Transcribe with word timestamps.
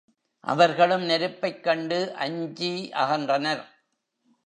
அவர்களும் 0.43 1.03
நெருப்பைக் 1.03 1.63
கண்டு 1.63 2.13
அஞ்சி 2.15 2.89
அகன்றனர். 2.93 3.63